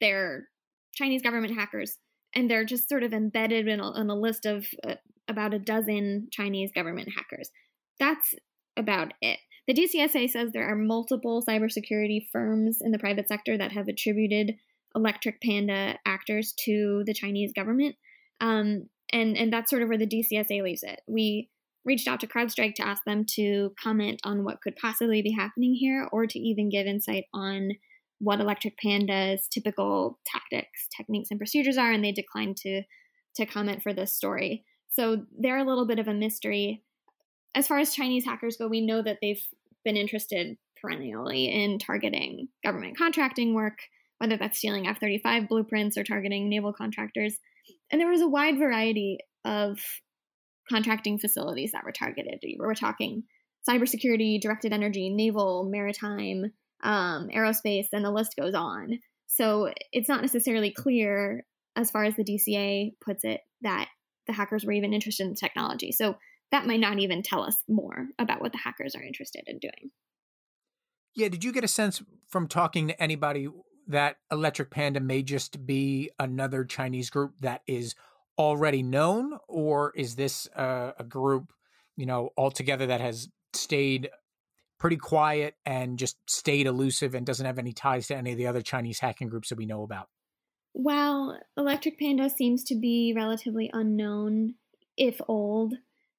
they're 0.00 0.48
Chinese 0.94 1.22
government 1.22 1.54
hackers, 1.54 1.96
and 2.34 2.50
they're 2.50 2.64
just 2.64 2.88
sort 2.88 3.02
of 3.02 3.12
embedded 3.12 3.68
in 3.68 3.80
a, 3.80 4.00
in 4.00 4.10
a 4.10 4.14
list 4.14 4.46
of 4.46 4.66
uh, 4.86 4.94
about 5.28 5.54
a 5.54 5.58
dozen 5.58 6.28
Chinese 6.32 6.70
government 6.74 7.08
hackers. 7.14 7.50
That's 7.98 8.34
about 8.76 9.12
it. 9.20 9.38
The 9.66 9.74
DCSA 9.74 10.30
says 10.30 10.50
there 10.52 10.70
are 10.70 10.76
multiple 10.76 11.44
cybersecurity 11.46 12.26
firms 12.32 12.78
in 12.80 12.90
the 12.90 12.98
private 12.98 13.28
sector 13.28 13.58
that 13.58 13.72
have 13.72 13.88
attributed 13.88 14.54
Electric 14.94 15.42
Panda 15.42 15.98
actors 16.06 16.54
to 16.64 17.02
the 17.04 17.12
Chinese 17.12 17.52
government. 17.52 17.96
Um, 18.40 18.88
and 19.12 19.36
and 19.36 19.52
that's 19.52 19.70
sort 19.70 19.82
of 19.82 19.88
where 19.88 19.98
the 19.98 20.06
DCSA 20.06 20.62
leaves 20.62 20.82
it. 20.82 21.00
We 21.06 21.50
reached 21.84 22.08
out 22.08 22.20
to 22.20 22.26
CrowdStrike 22.26 22.74
to 22.74 22.86
ask 22.86 23.02
them 23.04 23.24
to 23.34 23.72
comment 23.82 24.20
on 24.24 24.44
what 24.44 24.60
could 24.60 24.76
possibly 24.76 25.22
be 25.22 25.32
happening 25.32 25.74
here, 25.74 26.08
or 26.12 26.26
to 26.26 26.38
even 26.38 26.68
give 26.68 26.86
insight 26.86 27.24
on 27.32 27.70
what 28.20 28.40
Electric 28.40 28.76
Panda's 28.78 29.46
typical 29.48 30.18
tactics, 30.26 30.88
techniques, 30.96 31.30
and 31.30 31.38
procedures 31.38 31.78
are, 31.78 31.92
and 31.92 32.04
they 32.04 32.12
declined 32.12 32.56
to 32.58 32.82
to 33.36 33.46
comment 33.46 33.82
for 33.82 33.92
this 33.92 34.14
story. 34.14 34.64
So 34.90 35.24
they're 35.38 35.58
a 35.58 35.64
little 35.64 35.86
bit 35.86 35.98
of 35.98 36.08
a 36.08 36.14
mystery. 36.14 36.82
As 37.54 37.66
far 37.66 37.78
as 37.78 37.94
Chinese 37.94 38.24
hackers 38.24 38.56
go, 38.56 38.68
we 38.68 38.84
know 38.84 39.02
that 39.02 39.18
they've 39.22 39.42
been 39.84 39.96
interested 39.96 40.56
perennially 40.80 41.46
in 41.46 41.78
targeting 41.78 42.48
government 42.64 42.96
contracting 42.98 43.54
work, 43.54 43.78
whether 44.18 44.36
that's 44.36 44.58
stealing 44.58 44.86
F 44.86 45.00
35 45.00 45.48
blueprints 45.48 45.96
or 45.96 46.04
targeting 46.04 46.48
naval 46.48 46.72
contractors. 46.72 47.38
And 47.90 48.00
there 48.00 48.10
was 48.10 48.20
a 48.20 48.28
wide 48.28 48.58
variety 48.58 49.18
of 49.44 49.78
contracting 50.68 51.18
facilities 51.18 51.72
that 51.72 51.84
were 51.84 51.92
targeted. 51.92 52.42
We're 52.58 52.74
talking 52.74 53.24
cybersecurity, 53.68 54.40
directed 54.40 54.72
energy, 54.72 55.10
naval, 55.10 55.64
maritime, 55.64 56.52
um, 56.82 57.28
aerospace, 57.28 57.88
and 57.92 58.04
the 58.04 58.10
list 58.10 58.34
goes 58.38 58.54
on. 58.54 58.98
So 59.26 59.72
it's 59.92 60.08
not 60.08 60.22
necessarily 60.22 60.70
clear, 60.70 61.44
as 61.76 61.90
far 61.90 62.04
as 62.04 62.16
the 62.16 62.24
DCA 62.24 62.92
puts 63.04 63.24
it, 63.24 63.40
that 63.62 63.88
the 64.26 64.32
hackers 64.32 64.64
were 64.64 64.72
even 64.72 64.94
interested 64.94 65.26
in 65.26 65.34
technology. 65.34 65.92
So 65.92 66.16
that 66.50 66.66
might 66.66 66.80
not 66.80 66.98
even 66.98 67.22
tell 67.22 67.42
us 67.42 67.56
more 67.68 68.06
about 68.18 68.40
what 68.40 68.52
the 68.52 68.58
hackers 68.58 68.94
are 68.94 69.02
interested 69.02 69.44
in 69.46 69.58
doing. 69.58 69.90
Yeah, 71.14 71.28
did 71.28 71.44
you 71.44 71.52
get 71.52 71.64
a 71.64 71.68
sense 71.68 72.02
from 72.28 72.48
talking 72.48 72.88
to 72.88 73.02
anybody 73.02 73.48
that 73.88 74.16
Electric 74.30 74.70
Panda 74.70 75.00
may 75.00 75.22
just 75.22 75.66
be 75.66 76.10
another 76.18 76.64
Chinese 76.64 77.10
group 77.10 77.34
that 77.40 77.62
is 77.66 77.94
already 78.38 78.82
known, 78.82 79.38
or 79.48 79.92
is 79.96 80.14
this 80.14 80.46
a 80.54 81.04
group, 81.08 81.52
you 81.96 82.06
know, 82.06 82.30
altogether 82.36 82.86
that 82.86 83.00
has 83.00 83.28
stayed 83.54 84.10
pretty 84.78 84.96
quiet 84.96 85.54
and 85.66 85.98
just 85.98 86.16
stayed 86.30 86.66
elusive 86.66 87.14
and 87.14 87.26
doesn't 87.26 87.46
have 87.46 87.58
any 87.58 87.72
ties 87.72 88.06
to 88.06 88.16
any 88.16 88.32
of 88.32 88.38
the 88.38 88.46
other 88.46 88.62
Chinese 88.62 89.00
hacking 89.00 89.28
groups 89.28 89.48
that 89.48 89.58
we 89.58 89.66
know 89.66 89.82
about? 89.82 90.08
While 90.72 91.40
Electric 91.56 91.98
Panda 91.98 92.30
seems 92.30 92.62
to 92.64 92.76
be 92.76 93.12
relatively 93.16 93.70
unknown, 93.72 94.54
if 94.96 95.20
old, 95.26 95.74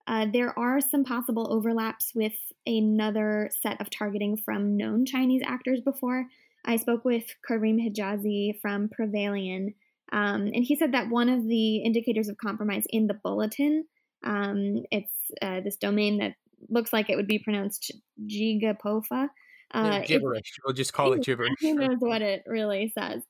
uh, 0.08 0.26
there 0.34 0.58
are 0.58 0.82
some 0.82 1.06
possible 1.06 1.48
overlaps 1.54 2.14
with 2.14 2.34
another 2.66 3.50
set 3.62 3.80
of 3.80 3.90
targeting 3.90 4.36
from 4.36 4.76
known 4.76 5.06
Chinese 5.06 5.44
actors 5.46 5.80
before. 5.80 6.26
I 6.66 6.78
spoke 6.78 7.06
with 7.06 7.24
Karim 7.48 7.78
Hijazi 7.78 8.60
from 8.62 8.90
Prevailion, 8.90 9.74
um, 10.12 10.48
and 10.54 10.64
he 10.64 10.76
said 10.76 10.94
that 10.94 11.10
one 11.10 11.30
of 11.30 11.48
the 11.48 11.78
indicators 11.78 12.30
of 12.30 12.38
compromise 12.38 12.86
in 12.90 13.08
the 13.08 13.14
bulletin, 13.14 13.86
um, 14.24 14.84
it's 14.92 15.14
uh, 15.42 15.62
this 15.62 15.78
domain 15.78 16.18
that 16.18 16.34
looks 16.70 16.92
like 16.92 17.10
it 17.10 17.16
would 17.16 17.28
be 17.28 17.40
pronounced 17.40 17.92
Gigapofa. 18.26 19.30
Uh, 19.72 20.02
gibberish. 20.02 20.54
We'll 20.66 20.74
just 20.74 20.94
call 20.94 21.14
it 21.14 21.22
gibberish. 21.24 21.54
Who 21.62 21.76
knows 21.76 22.00
what 22.00 22.22
it 22.22 22.44
really 22.48 22.92
says? 22.98 23.24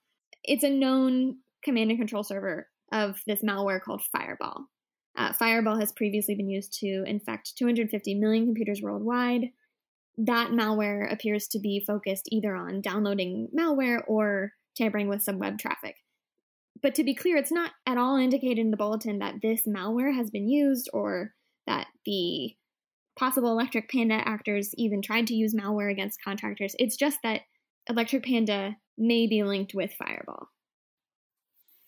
It's 0.43 0.63
a 0.63 0.69
known 0.69 1.38
command 1.63 1.91
and 1.91 2.00
control 2.00 2.24
server 2.24 2.67
of 2.91 3.21
this 3.27 3.43
malware 3.43 3.81
called 3.81 4.01
Fireball. 4.12 4.65
Uh, 5.17 5.33
Fireball 5.33 5.79
has 5.79 5.91
previously 5.91 6.36
been 6.36 6.50
used 6.50 6.79
to 6.79 7.03
infect 7.05 7.57
250 7.57 8.15
million 8.15 8.45
computers 8.45 8.81
worldwide. 8.81 9.50
That 10.21 10.51
malware 10.51 11.11
appears 11.11 11.47
to 11.49 11.59
be 11.59 11.79
focused 11.79 12.27
either 12.29 12.53
on 12.53 12.81
downloading 12.81 13.47
malware 13.57 14.01
or 14.05 14.51
tampering 14.75 15.07
with 15.07 15.21
some 15.21 15.39
web 15.39 15.57
traffic. 15.57 15.95
But 16.81 16.93
to 16.95 17.05
be 17.05 17.15
clear, 17.15 17.38
it's 17.38 17.51
not 17.51 17.71
at 17.85 17.97
all 17.97 18.17
indicated 18.17 18.59
in 18.59 18.71
the 18.71 18.77
bulletin 18.77 19.19
that 19.19 19.35
this 19.41 19.63
malware 19.65 20.13
has 20.13 20.29
been 20.29 20.49
used 20.49 20.89
or 20.91 21.33
that 21.67 21.88
the 22.05 22.55
possible 23.17 23.51
Electric 23.51 23.89
Panda 23.89 24.15
actors 24.25 24.73
even 24.75 25.01
tried 25.01 25.27
to 25.27 25.35
use 25.35 25.55
malware 25.55 25.91
against 25.91 26.23
contractors. 26.23 26.75
It's 26.79 26.97
just 26.97 27.19
that 27.23 27.41
Electric 27.88 28.23
Panda 28.23 28.75
may 28.97 29.27
be 29.27 29.43
linked 29.43 29.73
with 29.73 29.93
Fireball. 29.93 30.49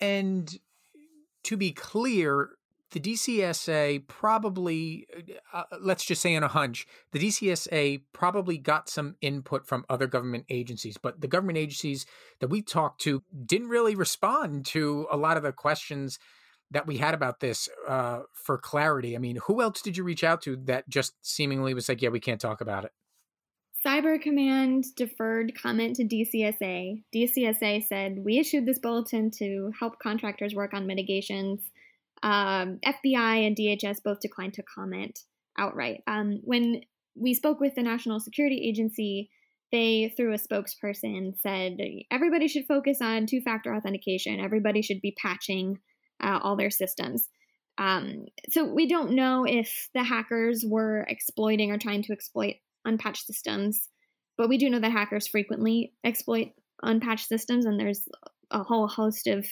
And 0.00 0.58
to 1.44 1.56
be 1.56 1.72
clear, 1.72 2.50
the 2.92 3.00
DCSA 3.00 4.06
probably, 4.06 5.06
uh, 5.52 5.64
uh, 5.72 5.76
let's 5.80 6.04
just 6.04 6.22
say 6.22 6.36
on 6.36 6.42
a 6.42 6.48
hunch, 6.48 6.86
the 7.10 7.18
DCSA 7.18 8.02
probably 8.12 8.58
got 8.58 8.88
some 8.88 9.16
input 9.20 9.66
from 9.66 9.84
other 9.88 10.06
government 10.06 10.44
agencies, 10.48 10.96
but 10.96 11.20
the 11.20 11.26
government 11.26 11.58
agencies 11.58 12.06
that 12.40 12.48
we 12.48 12.62
talked 12.62 13.00
to 13.02 13.22
didn't 13.44 13.68
really 13.68 13.94
respond 13.94 14.64
to 14.66 15.06
a 15.10 15.16
lot 15.16 15.36
of 15.36 15.42
the 15.42 15.52
questions 15.52 16.18
that 16.70 16.86
we 16.86 16.98
had 16.98 17.14
about 17.14 17.40
this 17.40 17.68
uh, 17.88 18.20
for 18.32 18.56
clarity. 18.56 19.14
I 19.14 19.18
mean, 19.18 19.38
who 19.46 19.60
else 19.60 19.82
did 19.82 19.96
you 19.96 20.04
reach 20.04 20.24
out 20.24 20.40
to 20.42 20.56
that 20.64 20.88
just 20.88 21.14
seemingly 21.22 21.74
was 21.74 21.88
like, 21.88 22.00
yeah, 22.00 22.08
we 22.08 22.20
can't 22.20 22.40
talk 22.40 22.60
about 22.60 22.84
it? 22.84 22.92
Cyber 23.84 24.20
Command 24.20 24.84
deferred 24.94 25.52
comment 25.60 25.96
to 25.96 26.04
DCSA. 26.04 27.02
DCSA 27.12 27.84
said, 27.84 28.24
We 28.24 28.38
issued 28.38 28.64
this 28.64 28.78
bulletin 28.78 29.30
to 29.38 29.72
help 29.78 29.98
contractors 29.98 30.54
work 30.54 30.72
on 30.72 30.86
mitigations. 30.86 31.60
Um, 32.22 32.78
FBI 32.86 33.46
and 33.46 33.56
DHS 33.56 34.02
both 34.04 34.20
declined 34.20 34.54
to 34.54 34.62
comment 34.62 35.18
outright. 35.58 36.02
Um, 36.06 36.40
when 36.44 36.82
we 37.14 37.34
spoke 37.34 37.60
with 37.60 37.74
the 37.74 37.82
National 37.82 38.20
Security 38.20 38.68
Agency, 38.68 39.30
they, 39.70 40.12
through 40.16 40.34
a 40.34 40.38
spokesperson, 40.38 41.38
said 41.40 41.78
everybody 42.10 42.46
should 42.46 42.66
focus 42.66 42.98
on 43.00 43.26
two 43.26 43.40
factor 43.40 43.74
authentication, 43.74 44.38
everybody 44.38 44.82
should 44.82 45.00
be 45.00 45.16
patching 45.20 45.78
uh, 46.22 46.38
all 46.42 46.56
their 46.56 46.70
systems. 46.70 47.28
Um, 47.78 48.26
so 48.50 48.64
we 48.64 48.86
don't 48.86 49.12
know 49.12 49.44
if 49.44 49.88
the 49.94 50.04
hackers 50.04 50.62
were 50.66 51.06
exploiting 51.08 51.70
or 51.72 51.78
trying 51.78 52.02
to 52.02 52.12
exploit 52.12 52.56
unpatched 52.84 53.26
systems, 53.26 53.88
but 54.36 54.48
we 54.48 54.58
do 54.58 54.68
know 54.68 54.78
that 54.78 54.92
hackers 54.92 55.26
frequently 55.26 55.94
exploit 56.04 56.48
unpatched 56.82 57.28
systems, 57.28 57.64
and 57.64 57.80
there's 57.80 58.06
a 58.50 58.62
whole 58.62 58.88
host 58.88 59.26
of 59.26 59.46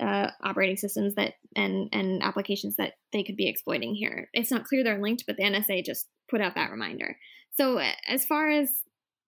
uh, 0.00 0.30
operating 0.42 0.76
systems 0.76 1.14
that 1.14 1.34
and 1.56 1.88
and 1.92 2.22
applications 2.22 2.76
that 2.76 2.94
they 3.12 3.22
could 3.22 3.36
be 3.36 3.48
exploiting 3.48 3.94
here. 3.94 4.28
It's 4.32 4.50
not 4.50 4.64
clear 4.64 4.82
they're 4.82 5.00
linked, 5.00 5.24
but 5.26 5.36
the 5.36 5.44
NSA 5.44 5.84
just 5.84 6.06
put 6.28 6.40
out 6.40 6.54
that 6.54 6.70
reminder. 6.70 7.16
So 7.52 7.80
as 8.08 8.24
far 8.24 8.50
as 8.50 8.82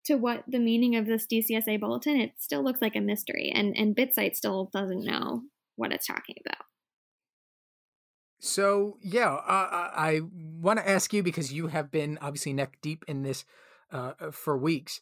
to 0.07 0.17
what 0.17 0.45
the 0.47 0.59
meaning 0.59 0.97
of 0.97 1.07
this 1.07 1.27
DCSA 1.27 1.81
bulletin, 1.81 2.17
it 2.21 2.33
still 2.39 2.63
looks 2.63 2.83
like 2.83 2.97
a 2.97 3.01
mystery, 3.01 3.53
and 3.55 3.77
and 3.77 3.97
BitSight 3.97 4.37
still 4.37 4.71
doesn't 4.73 5.05
know 5.05 5.43
what 5.77 5.93
it's 5.93 6.07
talking 6.07 6.37
about. 6.45 6.65
So 8.39 8.99
yeah, 9.03 9.35
uh, 9.35 9.91
I 9.95 10.21
want 10.33 10.79
to 10.79 10.89
ask 10.89 11.13
you 11.13 11.23
because 11.23 11.53
you 11.53 11.69
have 11.69 11.91
been 11.91 12.19
obviously 12.21 12.53
neck 12.53 12.79
deep 12.83 13.05
in 13.09 13.23
this 13.23 13.45
uh, 13.91 14.13
for 14.31 14.57
weeks 14.57 15.01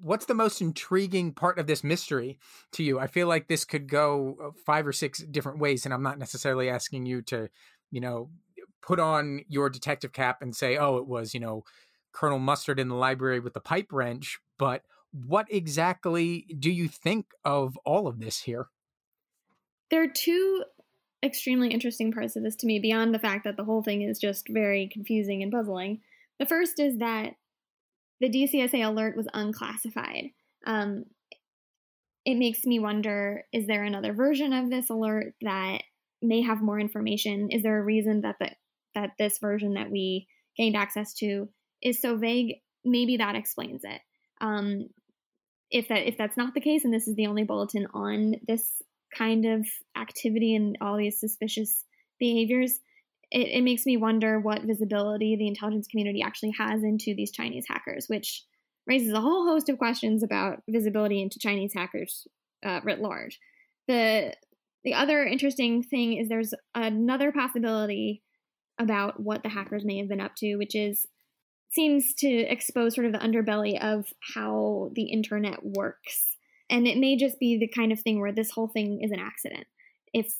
what's 0.00 0.26
the 0.26 0.34
most 0.34 0.60
intriguing 0.60 1.32
part 1.32 1.58
of 1.58 1.66
this 1.66 1.82
mystery 1.82 2.38
to 2.72 2.82
you? 2.82 2.98
I 2.98 3.06
feel 3.06 3.26
like 3.26 3.48
this 3.48 3.64
could 3.64 3.88
go 3.88 4.36
uh, 4.42 4.50
five 4.64 4.86
or 4.86 4.92
six 4.92 5.18
different 5.18 5.58
ways, 5.58 5.84
and 5.84 5.92
I'm 5.92 6.02
not 6.02 6.18
necessarily 6.18 6.68
asking 6.68 7.06
you 7.06 7.22
to, 7.22 7.48
you 7.90 8.00
know, 8.00 8.30
put 8.82 9.00
on 9.00 9.40
your 9.48 9.68
detective 9.70 10.12
cap 10.12 10.42
and 10.42 10.54
say, 10.54 10.76
"Oh, 10.76 10.98
it 10.98 11.06
was, 11.06 11.34
you 11.34 11.40
know, 11.40 11.64
Colonel 12.12 12.38
Mustard 12.38 12.78
in 12.78 12.88
the 12.88 12.94
library 12.94 13.40
with 13.40 13.54
the 13.54 13.60
pipe 13.60 13.88
wrench." 13.92 14.38
But 14.58 14.82
what 15.12 15.46
exactly 15.50 16.46
do 16.58 16.70
you 16.70 16.88
think 16.88 17.26
of 17.44 17.76
all 17.84 18.06
of 18.06 18.20
this 18.20 18.42
here? 18.42 18.68
There 19.90 20.02
are 20.02 20.08
two 20.08 20.64
extremely 21.22 21.68
interesting 21.68 22.12
parts 22.12 22.36
of 22.36 22.42
this 22.42 22.56
to 22.56 22.66
me, 22.66 22.78
beyond 22.78 23.14
the 23.14 23.18
fact 23.18 23.44
that 23.44 23.56
the 23.56 23.64
whole 23.64 23.82
thing 23.82 24.02
is 24.02 24.18
just 24.18 24.46
very 24.48 24.88
confusing 24.92 25.42
and 25.42 25.50
puzzling. 25.50 26.00
The 26.38 26.46
first 26.46 26.78
is 26.78 26.98
that 26.98 27.34
the 28.20 28.30
DCSA 28.30 28.86
alert 28.86 29.16
was 29.16 29.28
unclassified. 29.32 30.30
Um, 30.66 31.04
it 32.24 32.36
makes 32.36 32.64
me 32.64 32.78
wonder 32.78 33.44
is 33.52 33.66
there 33.66 33.84
another 33.84 34.12
version 34.12 34.52
of 34.52 34.70
this 34.70 34.88
alert 34.88 35.34
that 35.42 35.82
may 36.22 36.40
have 36.42 36.62
more 36.62 36.80
information? 36.80 37.50
Is 37.50 37.62
there 37.62 37.78
a 37.78 37.84
reason 37.84 38.22
that 38.22 38.36
the, 38.40 38.50
that 38.94 39.10
this 39.18 39.38
version 39.38 39.74
that 39.74 39.90
we 39.90 40.26
gained 40.56 40.76
access 40.76 41.12
to 41.14 41.48
is 41.82 42.00
so 42.00 42.16
vague? 42.16 42.56
Maybe 42.84 43.18
that 43.18 43.36
explains 43.36 43.82
it. 43.84 44.00
Um, 44.40 44.88
if 45.70 45.88
that 45.88 46.06
if 46.06 46.16
that's 46.16 46.36
not 46.36 46.54
the 46.54 46.60
case, 46.60 46.84
and 46.84 46.92
this 46.92 47.08
is 47.08 47.16
the 47.16 47.26
only 47.26 47.44
bulletin 47.44 47.86
on 47.92 48.36
this 48.46 48.82
kind 49.16 49.44
of 49.44 49.66
activity 49.96 50.54
and 50.54 50.76
all 50.80 50.96
these 50.96 51.20
suspicious 51.20 51.84
behaviors, 52.18 52.78
it, 53.34 53.48
it 53.48 53.64
makes 53.64 53.84
me 53.84 53.96
wonder 53.96 54.38
what 54.38 54.62
visibility 54.62 55.36
the 55.36 55.48
intelligence 55.48 55.88
community 55.88 56.22
actually 56.22 56.52
has 56.56 56.84
into 56.84 57.14
these 57.16 57.32
Chinese 57.32 57.66
hackers, 57.68 58.06
which 58.06 58.44
raises 58.86 59.12
a 59.12 59.20
whole 59.20 59.44
host 59.44 59.68
of 59.68 59.76
questions 59.76 60.22
about 60.22 60.62
visibility 60.70 61.20
into 61.20 61.40
Chinese 61.40 61.72
hackers 61.74 62.28
uh, 62.64 62.80
writ 62.84 63.00
large. 63.00 63.40
The 63.88 64.34
the 64.84 64.94
other 64.94 65.24
interesting 65.24 65.82
thing 65.82 66.18
is 66.18 66.28
there's 66.28 66.54
another 66.74 67.32
possibility 67.32 68.22
about 68.78 69.18
what 69.18 69.42
the 69.42 69.48
hackers 69.48 69.84
may 69.84 69.98
have 69.98 70.08
been 70.08 70.20
up 70.20 70.36
to, 70.36 70.56
which 70.56 70.74
is 70.74 71.06
seems 71.72 72.14
to 72.14 72.28
expose 72.28 72.94
sort 72.94 73.06
of 73.06 73.12
the 73.12 73.18
underbelly 73.18 73.80
of 73.82 74.06
how 74.34 74.90
the 74.94 75.06
internet 75.06 75.58
works. 75.64 76.36
And 76.70 76.86
it 76.86 76.98
may 76.98 77.16
just 77.16 77.40
be 77.40 77.58
the 77.58 77.68
kind 77.68 77.90
of 77.90 78.00
thing 78.00 78.20
where 78.20 78.32
this 78.32 78.52
whole 78.52 78.68
thing 78.68 79.00
is 79.02 79.10
an 79.10 79.18
accident. 79.18 79.66
If 80.12 80.34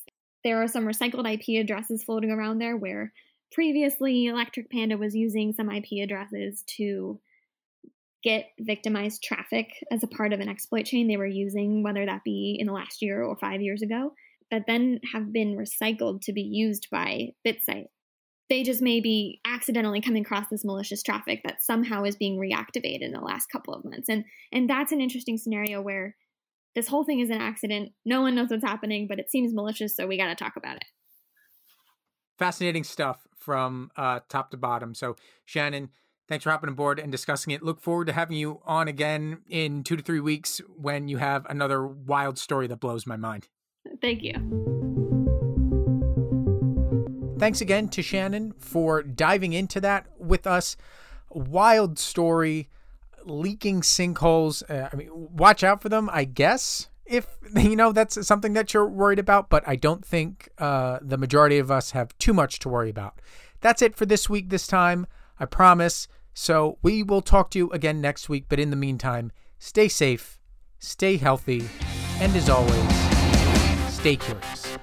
there 0.45 0.63
are 0.63 0.69
some 0.69 0.85
recycled 0.85 1.33
IP 1.33 1.61
addresses 1.61 2.05
floating 2.05 2.31
around 2.31 2.59
there 2.59 2.77
where 2.77 3.13
previously 3.51 4.27
Electric 4.27 4.71
Panda 4.71 4.99
was 4.99 5.15
using 5.15 5.53
some 5.53 5.71
IP 5.71 6.03
addresses 6.03 6.63
to 6.77 7.19
get 8.23 8.47
victimized 8.59 9.23
traffic 9.23 9.69
as 9.91 10.03
a 10.03 10.09
part 10.09 10.33
of 10.33 10.41
an 10.41 10.49
exploit 10.49 10.87
chain 10.87 11.07
they 11.07 11.17
were 11.17 11.27
using, 11.27 11.83
whether 11.83 12.05
that 12.07 12.25
be 12.25 12.57
in 12.59 12.67
the 12.67 12.73
last 12.73 13.03
year 13.03 13.23
or 13.23 13.37
five 13.37 13.61
years 13.61 13.83
ago. 13.83 14.15
that 14.51 14.65
then 14.67 15.01
have 15.13 15.33
been 15.33 15.57
recycled 15.57 16.21
to 16.21 16.33
be 16.33 16.43
used 16.43 16.89
by 16.91 17.31
BitSight. 17.47 17.87
They 18.51 18.63
just 18.63 18.83
may 18.83 19.01
be 19.01 19.41
accidentally 19.47 20.03
coming 20.03 20.23
across 20.23 20.49
this 20.51 20.65
malicious 20.65 21.03
traffic 21.03 21.41
that 21.45 21.63
somehow 21.63 22.05
is 22.05 22.15
being 22.15 22.39
reactivated 22.39 23.01
in 23.01 23.13
the 23.13 23.21
last 23.21 23.47
couple 23.51 23.75
of 23.75 23.85
months. 23.85 24.09
And 24.09 24.25
and 24.53 24.69
that's 24.69 24.93
an 24.93 25.01
interesting 25.01 25.39
scenario 25.39 25.81
where 25.81 26.15
this 26.75 26.89
whole 26.89 27.05
thing 27.05 27.21
is 27.21 27.31
an 27.31 27.41
accident. 27.41 27.93
No 28.05 28.23
one 28.23 28.35
knows 28.35 28.51
what's 28.51 28.65
happening, 28.65 29.07
but 29.09 29.19
it 29.19 29.31
seems 29.31 29.55
malicious, 29.55 29.97
so 29.97 30.07
we 30.07 30.19
got 30.19 30.29
to 30.29 30.35
talk 30.35 30.57
about 30.57 30.77
it. 30.77 30.85
Fascinating 32.39 32.85
stuff 32.85 33.27
from 33.39 33.91
uh, 33.97 34.21
top 34.29 34.51
to 34.51 34.57
bottom. 34.57 34.95
So, 34.95 35.17
Shannon, 35.45 35.91
thanks 36.29 36.43
for 36.43 36.51
hopping 36.51 36.71
aboard 36.71 36.99
and 36.99 37.13
discussing 37.13 37.53
it. 37.53 37.63
Look 37.63 37.81
forward 37.81 38.09
to 38.09 38.13
having 38.13 38.37
you 38.37 38.61
on 38.65 38.89
again 38.89 39.43
in 39.49 39.85
two 39.85 39.97
to 39.97 40.03
three 40.03 40.21
weeks 40.21 40.61
when 40.77 41.07
you 41.07 41.19
have 41.19 41.47
another 41.49 41.87
wild 41.87 42.39
story 42.39 42.67
that 42.67 42.81
blows 42.81 43.07
my 43.07 43.17
mind. 43.17 43.49
Thank 44.01 44.23
you. 44.23 44.33
Thanks 47.39 47.61
again 47.61 47.89
to 47.89 48.03
Shannon 48.03 48.53
for 48.59 49.03
diving 49.03 49.53
into 49.53 49.81
that 49.83 50.07
with 50.19 50.47
us. 50.47 50.77
Wild 51.31 51.99
story, 51.99 52.69
leaking 53.25 53.83
sinkholes. 53.83 54.63
Uh, 54.69 54.89
I 54.93 54.97
mean, 54.97 55.11
watch 55.13 55.65
out 55.65 55.83
for 55.83 55.89
them, 55.89 56.11
I 56.13 56.25
guess, 56.25 56.89
if 57.07 57.27
you 57.57 57.77
know 57.77 57.93
that's 57.93 58.27
something 58.27 58.53
that 58.55 58.75
you're 58.75 58.89
worried 58.89 59.19
about, 59.19 59.51
but 59.51 59.67
I 59.67 59.77
don't 59.77 60.05
think 60.05 60.49
uh, 60.59 60.99
the 61.03 61.19
majority 61.19 61.59
of 61.59 61.71
us 61.71 61.93
have 61.93 62.17
too 62.19 62.33
much 62.35 62.59
to 62.61 62.69
worry 62.69 62.91
about. 62.91 63.21
That's 63.61 63.83
it 63.83 63.97
for 63.97 64.07
this 64.07 64.29
week, 64.29 64.51
this 64.51 64.67
time, 64.67 65.07
I 65.39 65.47
promise. 65.47 66.07
So 66.35 66.79
we 66.83 67.03
will 67.03 67.23
talk 67.23 67.51
to 67.51 67.59
you 67.59 67.71
again 67.71 68.01
next 68.01 68.29
week, 68.29 68.47
but 68.49 68.59
in 68.59 68.71
the 68.71 68.77
meantime, 68.77 69.33
stay 69.59 69.89
safe, 69.89 70.39
stay 70.79 71.17
healthy, 71.17 71.69
and 72.21 72.35
as 72.35 72.49
always, 72.49 73.95
stay 73.95 74.17
curious. 74.17 74.74